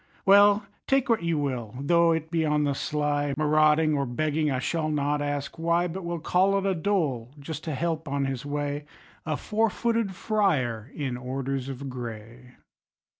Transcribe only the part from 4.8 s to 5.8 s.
not ask